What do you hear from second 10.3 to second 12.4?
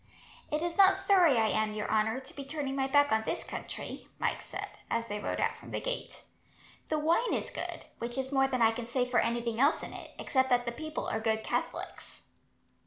that the people are good Catholics."